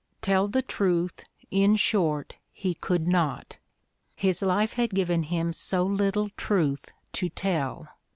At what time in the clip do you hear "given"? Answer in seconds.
4.95-5.21